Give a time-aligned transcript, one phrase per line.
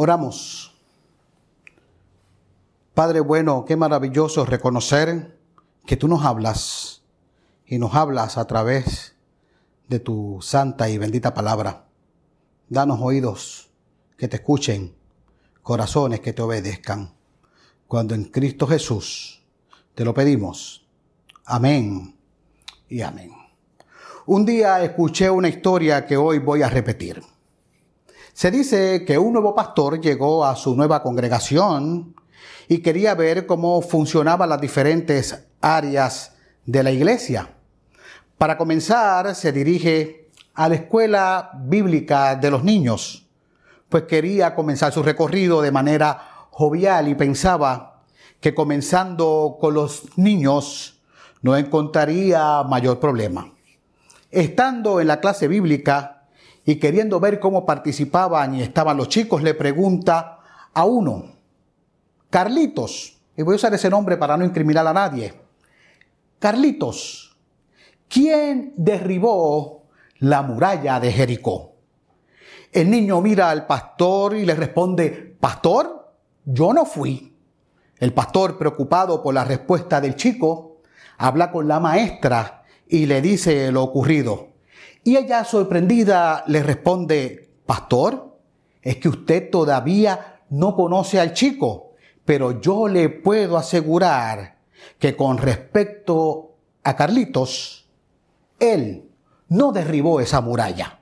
[0.00, 0.78] Oramos.
[2.94, 5.36] Padre bueno, qué maravilloso reconocer
[5.86, 7.02] que tú nos hablas
[7.66, 9.16] y nos hablas a través
[9.88, 11.86] de tu santa y bendita palabra.
[12.68, 13.70] Danos oídos
[14.16, 14.94] que te escuchen,
[15.64, 17.12] corazones que te obedezcan.
[17.88, 19.42] Cuando en Cristo Jesús
[19.96, 20.86] te lo pedimos.
[21.44, 22.16] Amén
[22.88, 23.32] y amén.
[24.26, 27.20] Un día escuché una historia que hoy voy a repetir.
[28.38, 32.14] Se dice que un nuevo pastor llegó a su nueva congregación
[32.68, 37.56] y quería ver cómo funcionaban las diferentes áreas de la iglesia.
[38.38, 43.26] Para comenzar, se dirige a la escuela bíblica de los niños,
[43.88, 48.04] pues quería comenzar su recorrido de manera jovial y pensaba
[48.38, 51.02] que comenzando con los niños
[51.42, 53.52] no encontraría mayor problema.
[54.30, 56.17] Estando en la clase bíblica,
[56.68, 60.40] y queriendo ver cómo participaban y estaban los chicos, le pregunta
[60.74, 61.24] a uno,
[62.28, 65.32] Carlitos, y voy a usar ese nombre para no incriminar a nadie,
[66.38, 67.34] Carlitos,
[68.06, 69.86] ¿quién derribó
[70.18, 71.72] la muralla de Jericó?
[72.70, 76.12] El niño mira al pastor y le responde, Pastor,
[76.44, 77.34] yo no fui.
[77.96, 80.82] El pastor, preocupado por la respuesta del chico,
[81.16, 84.57] habla con la maestra y le dice lo ocurrido.
[85.04, 88.36] Y ella sorprendida le responde, Pastor,
[88.82, 91.92] es que usted todavía no conoce al chico,
[92.24, 94.56] pero yo le puedo asegurar
[94.98, 97.86] que con respecto a Carlitos,
[98.58, 99.08] él
[99.48, 100.98] no derribó esa muralla.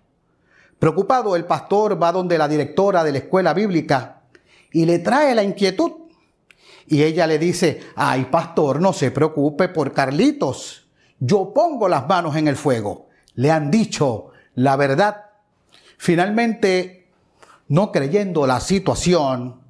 [0.79, 4.23] Preocupado, el pastor va donde la directora de la escuela bíblica
[4.73, 5.93] y le trae la inquietud.
[6.87, 12.37] Y ella le dice, ay pastor, no se preocupe por Carlitos, yo pongo las manos
[12.37, 13.06] en el fuego
[13.37, 15.27] le han dicho la verdad.
[15.97, 17.09] Finalmente,
[17.69, 19.61] no creyendo la situación,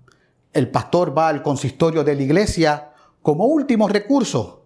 [0.52, 2.92] el pastor va al consistorio de la iglesia
[3.22, 4.64] como último recurso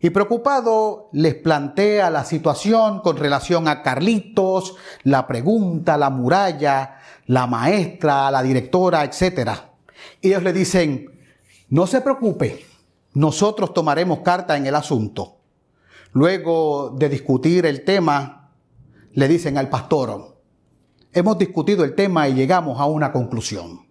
[0.00, 7.46] y preocupado les plantea la situación con relación a Carlitos, la pregunta, la muralla, la
[7.46, 9.50] maestra, la directora, etc.
[10.20, 11.08] Y ellos le dicen,
[11.68, 12.66] no se preocupe,
[13.14, 15.36] nosotros tomaremos carta en el asunto.
[16.12, 18.41] Luego de discutir el tema,
[19.14, 20.38] le dicen al pastor,
[21.12, 23.86] hemos discutido el tema y llegamos a una conclusión.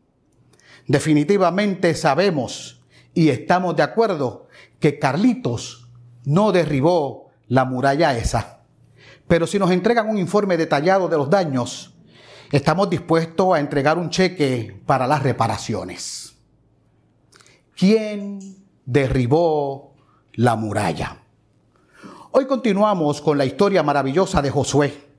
[0.88, 2.82] Definitivamente sabemos
[3.14, 4.48] y estamos de acuerdo
[4.80, 5.88] que Carlitos
[6.26, 8.62] no derribó la muralla esa.
[9.28, 11.94] Pero si nos entregan un informe detallado de los daños,
[12.52, 16.36] estamos dispuestos a entregar un cheque para las reparaciones.
[17.76, 18.40] ¿Quién
[18.86, 19.94] derribó
[20.34, 21.24] la muralla?
[22.32, 25.11] Hoy continuamos con la historia maravillosa de Josué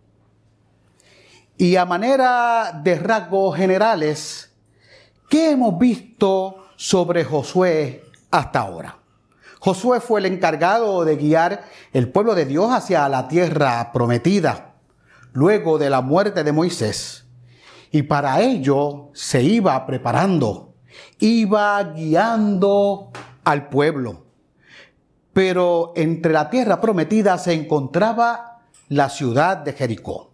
[1.63, 4.53] y a manera de rasgos generales,
[5.29, 8.03] ¿qué hemos visto sobre Josué
[8.33, 8.99] hasta ahora?
[9.61, 11.63] Josué fue el encargado de guiar
[11.93, 14.75] el pueblo de Dios hacia la tierra prometida,
[15.35, 17.27] luego de la muerte de Moisés.
[17.93, 20.75] Y para ello se iba preparando,
[21.21, 23.13] iba guiando
[23.45, 24.25] al pueblo.
[25.33, 30.32] Pero entre la tierra prometida se encontraba la ciudad de Jericó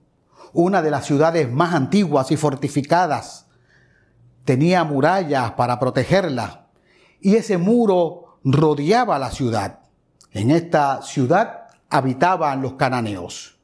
[0.53, 3.47] una de las ciudades más antiguas y fortificadas.
[4.44, 6.66] Tenía murallas para protegerla
[7.20, 9.81] y ese muro rodeaba la ciudad.
[10.32, 13.59] En esta ciudad habitaban los cananeos.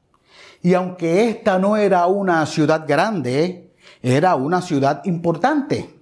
[0.63, 5.95] Y aunque esta no era una ciudad grande, era una ciudad importante,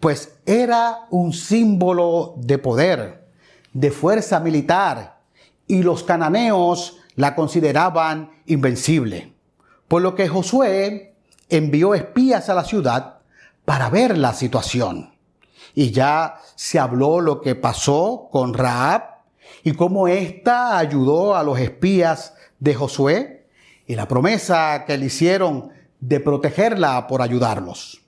[0.00, 3.28] pues era un símbolo de poder,
[3.72, 5.20] de fuerza militar,
[5.66, 9.34] y los cananeos la consideraban invencible.
[9.88, 11.16] Por lo que Josué
[11.48, 13.18] envió espías a la ciudad
[13.64, 15.14] para ver la situación.
[15.74, 19.02] Y ya se habló lo que pasó con Raab
[19.62, 23.46] y cómo ésta ayudó a los espías de Josué
[23.86, 28.02] y la promesa que le hicieron de protegerla por ayudarlos.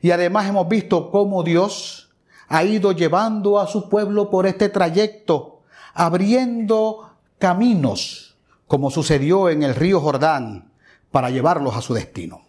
[0.00, 2.10] Y además hemos visto cómo Dios
[2.48, 5.62] ha ido llevando a su pueblo por este trayecto,
[5.92, 8.36] abriendo caminos,
[8.66, 10.67] como sucedió en el río Jordán,
[11.10, 12.42] para llevarlos a su destino.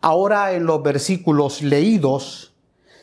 [0.00, 2.54] Ahora en los versículos leídos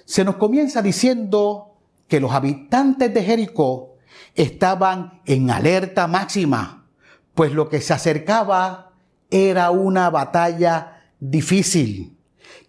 [0.06, 1.76] se nos comienza diciendo
[2.08, 3.96] que los habitantes de Jericó
[4.34, 6.88] estaban en alerta máxima,
[7.36, 8.94] pues lo que se acercaba
[9.30, 12.18] era una batalla difícil,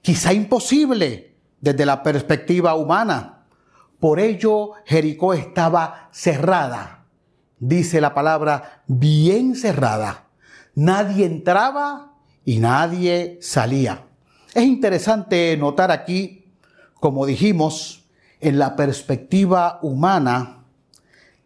[0.03, 3.47] quizá imposible desde la perspectiva humana.
[4.01, 7.07] Por ello Jericó estaba cerrada,
[7.59, 10.28] dice la palabra, bien cerrada
[10.79, 12.13] Nadie entraba
[12.45, 14.05] y nadie salía.
[14.55, 16.53] Es interesante notar aquí,
[17.01, 18.05] como dijimos,
[18.39, 20.63] en la perspectiva humana,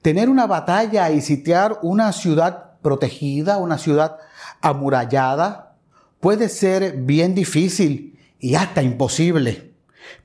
[0.02, 4.18] tener una batalla y sitiar una ciudad protegida, una ciudad
[4.60, 5.76] amurallada,
[6.20, 9.72] puede ser bien difícil y hasta imposible.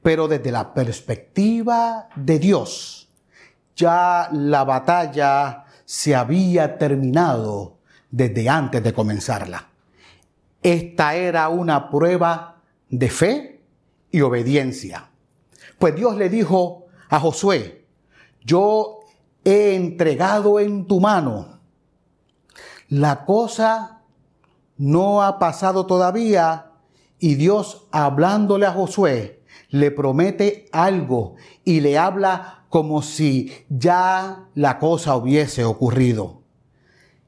[0.03, 3.07] Pero desde la perspectiva de Dios,
[3.73, 7.76] ya la batalla se había terminado
[8.11, 9.67] desde antes de comenzarla.
[10.61, 13.61] Esta era una prueba de fe
[14.11, 15.09] y obediencia.
[15.77, 17.85] Pues Dios le dijo a Josué,
[18.43, 18.99] yo
[19.43, 21.59] he entregado en tu mano.
[22.89, 24.01] La cosa
[24.77, 26.71] no ha pasado todavía
[27.19, 29.37] y Dios hablándole a Josué
[29.69, 36.36] le promete algo y le habla como si ya la cosa hubiese ocurrido.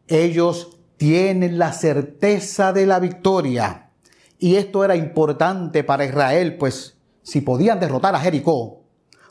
[0.09, 3.91] Ellos tienen la certeza de la victoria
[4.39, 8.81] y esto era importante para Israel, pues si podían derrotar a Jericó,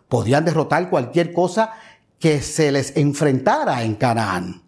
[0.09, 1.73] podían derrotar cualquier cosa
[2.19, 4.63] que se les enfrentara en Canaán.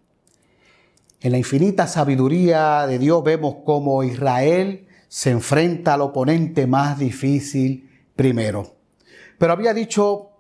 [1.21, 7.91] En la infinita sabiduría de Dios vemos cómo Israel se enfrenta al oponente más difícil
[8.17, 8.77] primero.
[9.39, 10.31] Pero había dicho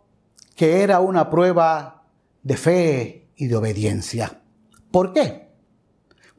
[0.56, 2.04] que era una prueba
[2.42, 4.40] de fe y de obediencia.
[4.90, 5.49] ¿Por qué?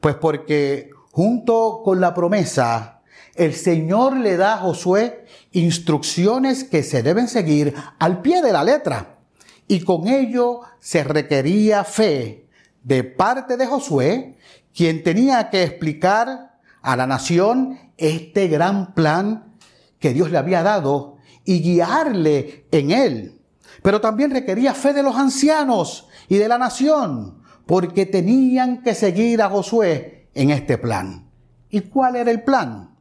[0.02, 3.02] Pues porque junto con la promesa
[3.36, 8.64] el Señor le da a Josué instrucciones que se deben seguir al pie de la
[8.64, 9.20] letra.
[9.68, 12.48] Y con ello se requería fe
[12.82, 14.38] de parte de Josué,
[14.74, 19.54] quien tenía que explicar a la nación este gran plan
[20.00, 23.40] que Dios le había dado y guiarle en él.
[23.84, 29.42] Pero también requería fe de los ancianos y de la nación, porque tenían que seguir
[29.42, 31.28] a Josué en este plan.
[31.70, 32.96] ¿Y cuál era el plan?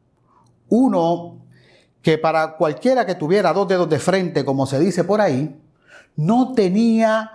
[0.70, 1.42] Uno
[2.02, 5.60] que para cualquiera que tuviera dos dedos de frente, como se dice por ahí,
[6.16, 7.32] no tenía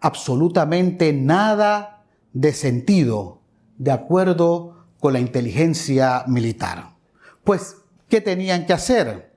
[0.00, 3.40] absolutamente nada de sentido
[3.78, 6.96] de acuerdo con la inteligencia militar.
[7.44, 7.76] Pues,
[8.08, 9.32] ¿qué tenían que hacer?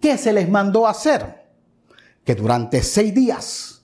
[0.00, 1.46] ¿Qué se les mandó hacer?
[2.24, 3.79] Que durante seis días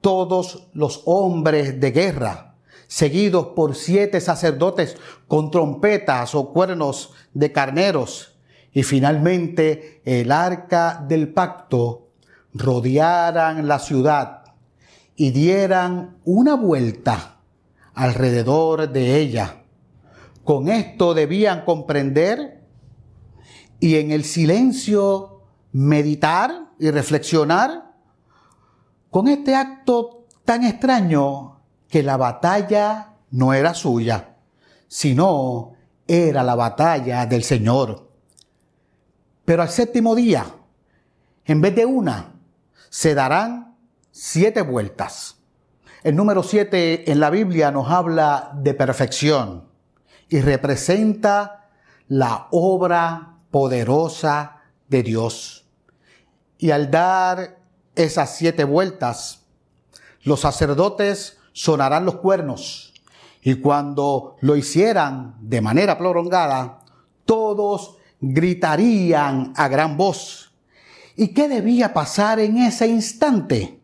[0.00, 2.48] todos los hombres de guerra
[2.88, 4.96] seguidos por siete sacerdotes
[5.28, 8.34] con trompetas o cuernos de carneros,
[8.72, 12.08] y finalmente el arca del pacto
[12.52, 14.44] rodearan la ciudad
[15.16, 17.40] y dieran una vuelta
[17.94, 19.62] alrededor de ella.
[20.44, 22.62] Con esto debían comprender
[23.80, 25.42] y en el silencio
[25.72, 27.87] meditar y reflexionar.
[29.10, 34.36] Con este acto tan extraño que la batalla no era suya,
[34.86, 35.72] sino
[36.06, 38.10] era la batalla del Señor.
[39.44, 40.44] Pero al séptimo día,
[41.44, 42.34] en vez de una,
[42.90, 43.76] se darán
[44.10, 45.36] siete vueltas.
[46.02, 49.68] El número siete en la Biblia nos habla de perfección
[50.28, 51.70] y representa
[52.08, 55.66] la obra poderosa de Dios.
[56.58, 57.57] Y al dar
[57.98, 59.42] esas siete vueltas,
[60.22, 62.94] los sacerdotes sonarán los cuernos.
[63.42, 66.80] Y cuando lo hicieran de manera prolongada,
[67.24, 70.52] todos gritarían a gran voz.
[71.16, 73.80] ¿Y qué debía pasar en ese instante?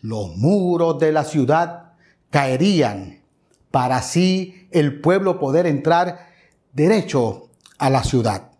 [0.00, 1.92] Los muros de la ciudad
[2.30, 3.22] caerían
[3.70, 6.30] para así el pueblo poder entrar
[6.72, 8.50] derecho a la ciudad.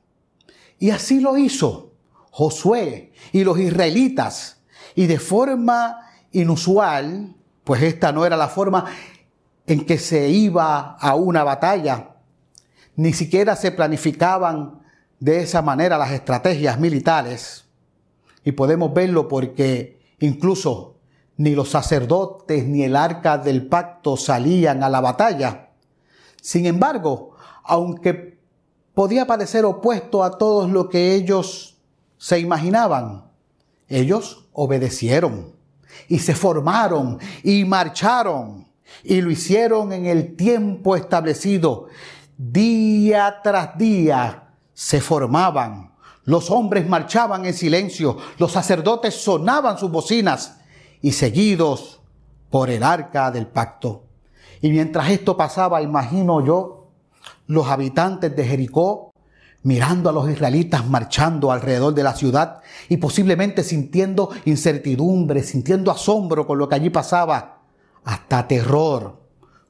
[0.78, 1.86] Y así lo hizo
[2.30, 4.55] Josué y los israelitas.
[4.96, 6.00] Y de forma
[6.32, 8.86] inusual, pues esta no era la forma
[9.66, 12.16] en que se iba a una batalla.
[12.96, 14.80] Ni siquiera se planificaban
[15.20, 17.66] de esa manera las estrategias militares.
[18.42, 20.96] Y podemos verlo porque incluso
[21.36, 25.70] ni los sacerdotes ni el arca del pacto salían a la batalla.
[26.40, 27.32] Sin embargo,
[27.64, 28.38] aunque
[28.94, 31.76] podía parecer opuesto a todo lo que ellos
[32.16, 33.25] se imaginaban,
[33.88, 35.52] ellos obedecieron
[36.08, 38.66] y se formaron y marcharon
[39.02, 41.86] y lo hicieron en el tiempo establecido.
[42.36, 45.94] Día tras día se formaban.
[46.24, 50.58] Los hombres marchaban en silencio, los sacerdotes sonaban sus bocinas
[51.00, 52.00] y seguidos
[52.50, 54.04] por el arca del pacto.
[54.60, 56.88] Y mientras esto pasaba, imagino yo,
[57.46, 59.05] los habitantes de Jericó
[59.62, 66.46] mirando a los israelitas marchando alrededor de la ciudad y posiblemente sintiendo incertidumbre, sintiendo asombro
[66.46, 67.62] con lo que allí pasaba,
[68.04, 69.20] hasta terror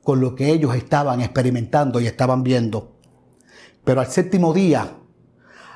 [0.03, 2.93] con lo que ellos estaban experimentando y estaban viendo.
[3.85, 4.95] Pero al séptimo día,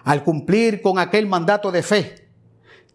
[0.05, 2.29] al cumplir con aquel mandato de fe,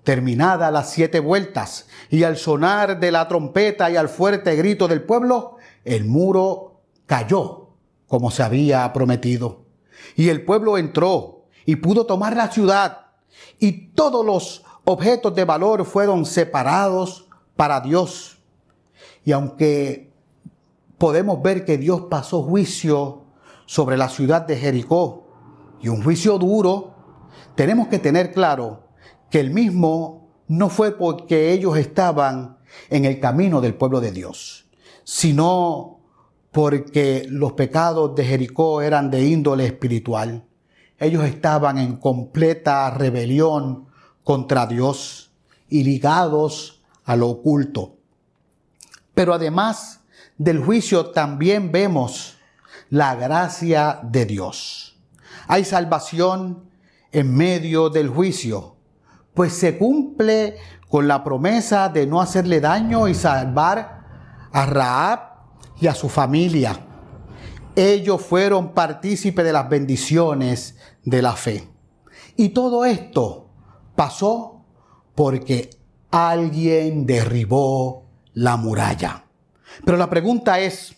[0.03, 5.03] terminadas las siete vueltas y al sonar de la trompeta y al fuerte grito del
[5.03, 7.71] pueblo, el muro cayó
[8.07, 9.64] como se había prometido.
[10.15, 13.07] Y el pueblo entró y pudo tomar la ciudad
[13.59, 18.37] y todos los objetos de valor fueron separados para Dios.
[19.23, 20.11] Y aunque
[20.97, 23.23] podemos ver que Dios pasó juicio
[23.65, 25.27] sobre la ciudad de Jericó
[25.81, 26.93] y un juicio duro,
[27.55, 28.83] tenemos que tener claro
[29.29, 32.59] que el mismo no fue porque ellos estaban
[32.89, 34.67] en el camino del pueblo de Dios,
[35.03, 35.94] sino
[36.55, 40.45] porque los pecados de Jericó eran de índole espiritual.
[40.97, 43.87] Ellos estaban en completa rebelión
[44.23, 45.33] contra Dios
[45.67, 47.97] y ligados a lo oculto.
[49.13, 49.99] Pero además
[50.37, 52.37] del juicio también vemos
[52.89, 54.97] la gracia de Dios.
[55.49, 56.69] Hay salvación
[57.11, 58.77] en medio del juicio,
[59.33, 60.55] pues se cumple
[60.87, 64.05] con la promesa de no hacerle daño y salvar
[64.53, 65.34] a Raab
[65.79, 66.79] y a su familia.
[67.75, 71.67] Ellos fueron partícipes de las bendiciones de la fe.
[72.37, 73.49] Y todo esto
[73.95, 74.63] pasó
[75.13, 75.69] porque
[76.11, 79.25] alguien derribó la muralla.
[79.83, 80.95] Pero la pregunta es,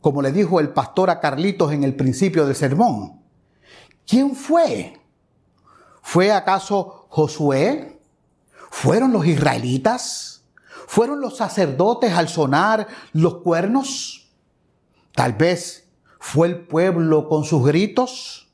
[0.00, 3.20] como le dijo el pastor a Carlitos en el principio del sermón,
[4.06, 5.00] ¿quién fue?
[6.02, 8.00] ¿Fue acaso Josué?
[8.70, 10.33] ¿Fueron los israelitas?
[10.86, 14.30] ¿Fueron los sacerdotes al sonar los cuernos?
[15.14, 15.88] Tal vez
[16.18, 18.48] fue el pueblo con sus gritos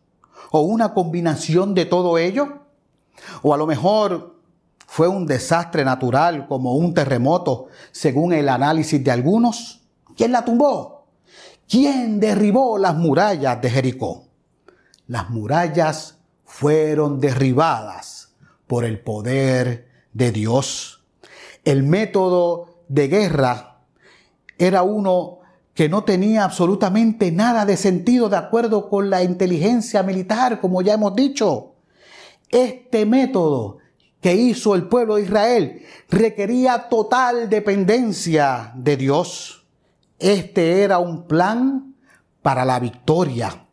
[0.51, 2.61] o una combinación de todo ello.
[3.43, 4.37] O a lo mejor
[4.87, 9.83] fue un desastre natural como un terremoto, según el análisis de algunos.
[10.17, 11.07] ¿Quién la tumbó?
[11.69, 14.25] ¿Quién derribó las murallas de Jericó?
[15.07, 18.35] Las murallas fueron derribadas
[18.67, 21.00] por el poder de Dios.
[21.65, 23.79] El método de guerra
[24.59, 25.39] era uno
[25.75, 30.95] que no tenía absolutamente nada de sentido de acuerdo con la inteligencia militar, como ya
[30.95, 31.75] hemos dicho.
[32.51, 33.79] Este método
[34.21, 39.67] que hizo el pueblo de Israel requería total dependencia de Dios.
[40.19, 41.95] Este era un plan
[42.43, 43.67] para la victoria,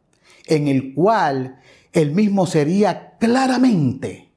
[0.46, 1.60] en el cual
[1.92, 4.32] el mismo sería claramente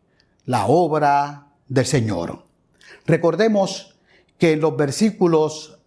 [0.46, 2.49] la obra del Señor.
[3.10, 3.98] Recordemos
[4.38, 5.80] que en los versículos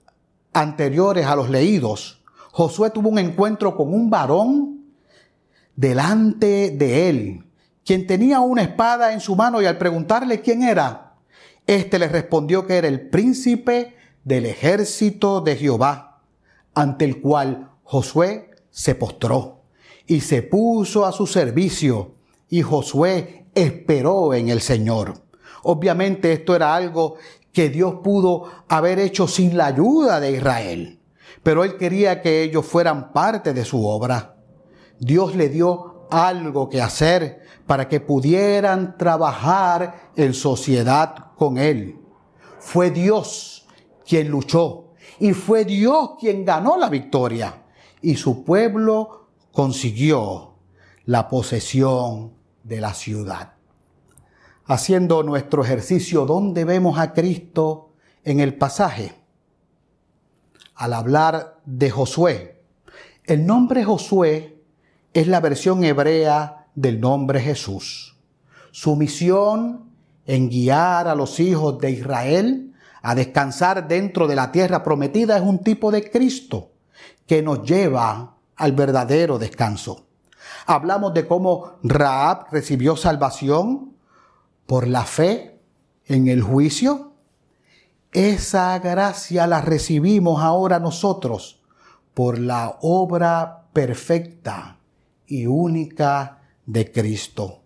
[0.51, 4.87] anteriores a los leídos, Josué tuvo un encuentro con un varón
[5.73, 7.45] delante de él,
[7.85, 11.15] quien tenía una espada en su mano y al preguntarle quién era,
[11.65, 16.23] éste le respondió que era el príncipe del ejército de Jehová,
[16.73, 19.61] ante el cual Josué se postró
[20.07, 22.15] y se puso a su servicio
[22.49, 25.23] y Josué esperó en el Señor.
[25.63, 27.15] Obviamente esto era algo
[27.51, 30.99] que Dios pudo haber hecho sin la ayuda de Israel,
[31.41, 34.35] pero él quería que ellos fueran parte de su obra.
[34.99, 41.99] Dios le dio algo que hacer para que pudieran trabajar en sociedad con Él.
[42.59, 43.67] Fue Dios
[44.05, 47.63] quien luchó y fue Dios quien ganó la victoria
[48.01, 50.55] y su pueblo consiguió
[51.05, 53.52] la posesión de la ciudad.
[54.65, 57.91] Haciendo nuestro ejercicio, ¿dónde vemos a Cristo
[58.23, 59.13] en el pasaje?
[60.75, 62.63] Al hablar de Josué.
[63.25, 64.61] El nombre Josué
[65.13, 68.17] es la versión hebrea del nombre Jesús.
[68.71, 69.91] Su misión
[70.25, 75.43] en guiar a los hijos de Israel a descansar dentro de la tierra prometida es
[75.43, 76.71] un tipo de Cristo
[77.27, 80.07] que nos lleva al verdadero descanso.
[80.65, 83.92] Hablamos de cómo Raab recibió salvación
[84.65, 85.59] por la fe
[86.05, 87.13] en el juicio.
[88.11, 91.61] Esa gracia la recibimos ahora nosotros
[92.13, 94.77] por la obra perfecta
[95.27, 97.61] y única de Cristo.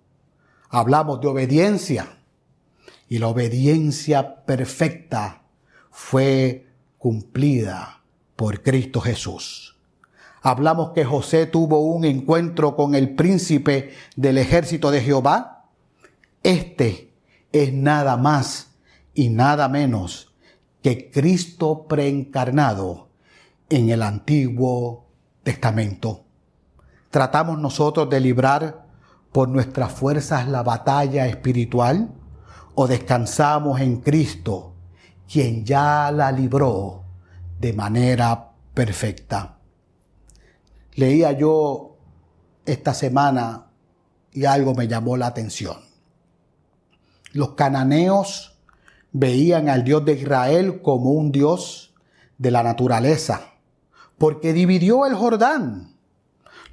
[0.69, 2.17] Hablamos de obediencia
[3.09, 5.43] y la obediencia perfecta
[5.91, 8.01] fue cumplida
[8.35, 9.77] por Cristo Jesús.
[10.41, 15.56] Hablamos que José tuvo un encuentro con el príncipe del ejército de Jehová.
[16.47, 17.13] Este
[17.51, 18.77] es nada más
[19.13, 20.33] y nada menos
[20.81, 23.09] que Cristo preencarnado
[23.67, 25.09] en el Antiguo
[25.43, 26.23] Testamento.
[27.09, 28.85] Tratamos nosotros de librar
[29.33, 32.13] por nuestras fuerzas la batalla espiritual
[32.75, 34.73] o descansamos en Cristo,
[35.29, 37.03] quien ya la libró
[37.59, 39.57] de manera perfecta.
[40.95, 41.97] Leía yo
[42.65, 43.65] esta semana
[44.31, 45.86] y algo me llamó la atención.
[47.33, 48.57] Los cananeos
[49.11, 51.93] veían al Dios de Israel como un Dios
[52.37, 53.53] de la naturaleza,
[54.17, 55.95] porque dividió el Jordán.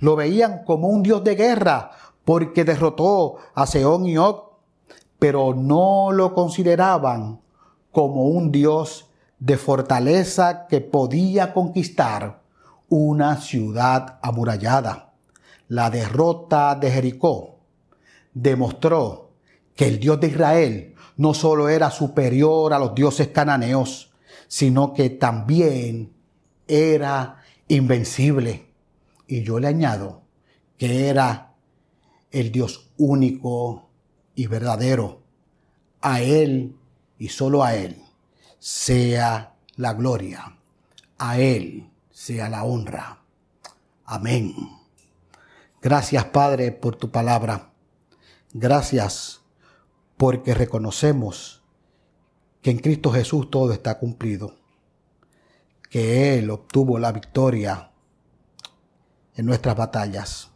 [0.00, 1.90] Lo veían como un Dios de guerra,
[2.24, 4.54] porque derrotó a Seón y Og,
[5.18, 7.40] pero no lo consideraban
[7.92, 12.42] como un Dios de fortaleza que podía conquistar
[12.88, 15.12] una ciudad amurallada.
[15.68, 17.56] La derrota de Jericó
[18.32, 19.23] demostró
[19.74, 24.12] que el Dios de Israel no solo era superior a los dioses cananeos,
[24.48, 26.12] sino que también
[26.66, 28.70] era invencible.
[29.26, 30.22] Y yo le añado
[30.76, 31.54] que era
[32.30, 33.88] el Dios único
[34.34, 35.22] y verdadero.
[36.00, 36.76] A Él
[37.18, 38.02] y solo a Él
[38.58, 40.58] sea la gloria.
[41.18, 43.22] A Él sea la honra.
[44.04, 44.54] Amén.
[45.80, 47.70] Gracias Padre por tu palabra.
[48.52, 49.43] Gracias
[50.24, 51.62] porque reconocemos
[52.62, 54.56] que en Cristo Jesús todo está cumplido,
[55.90, 57.90] que Él obtuvo la victoria
[59.36, 60.50] en nuestras batallas,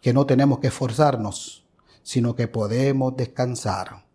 [0.00, 1.66] que no tenemos que esforzarnos,
[2.02, 4.06] sino que podemos descansar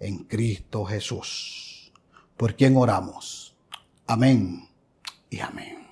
[0.00, 1.90] en Cristo Jesús,
[2.36, 3.56] por quien oramos.
[4.06, 4.68] Amén
[5.30, 5.85] y amén.